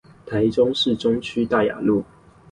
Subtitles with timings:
[0.25, 2.03] 台中市區大雅路